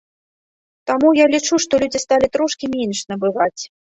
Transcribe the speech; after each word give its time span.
Таму 0.91 1.07
я 1.17 1.25
лічу, 1.33 1.59
што 1.67 1.81
людзі 1.85 2.03
сталі 2.05 2.31
трошкі 2.37 2.71
менш 2.79 3.05
набываць. 3.13 3.61